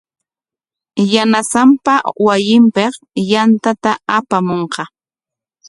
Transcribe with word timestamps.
Yanasanpa 1.13 1.93
wasinpik 2.25 2.93
yantata 3.31 3.91
apamunqa. 4.17 4.83